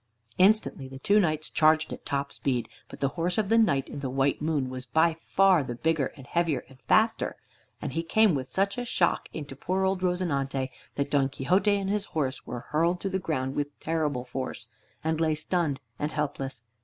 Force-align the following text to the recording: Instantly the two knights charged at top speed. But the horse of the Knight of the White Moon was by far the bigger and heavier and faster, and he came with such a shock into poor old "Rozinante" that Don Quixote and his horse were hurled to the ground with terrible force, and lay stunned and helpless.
Instantly 0.39 0.87
the 0.87 0.97
two 0.97 1.19
knights 1.19 1.47
charged 1.47 1.93
at 1.93 2.07
top 2.07 2.31
speed. 2.33 2.67
But 2.89 3.01
the 3.01 3.09
horse 3.09 3.37
of 3.37 3.49
the 3.49 3.57
Knight 3.59 3.87
of 3.89 4.01
the 4.01 4.09
White 4.09 4.41
Moon 4.41 4.67
was 4.67 4.83
by 4.83 5.15
far 5.21 5.63
the 5.63 5.75
bigger 5.75 6.07
and 6.17 6.25
heavier 6.25 6.65
and 6.67 6.79
faster, 6.87 7.35
and 7.83 7.93
he 7.93 8.01
came 8.01 8.33
with 8.33 8.47
such 8.47 8.79
a 8.79 8.83
shock 8.85 9.29
into 9.31 9.55
poor 9.55 9.83
old 9.83 10.01
"Rozinante" 10.01 10.71
that 10.95 11.11
Don 11.11 11.29
Quixote 11.29 11.77
and 11.77 11.87
his 11.91 12.05
horse 12.05 12.47
were 12.47 12.61
hurled 12.69 12.99
to 13.01 13.09
the 13.09 13.19
ground 13.19 13.53
with 13.53 13.79
terrible 13.79 14.25
force, 14.25 14.65
and 15.03 15.21
lay 15.21 15.35
stunned 15.35 15.79
and 15.99 16.11
helpless. 16.11 16.63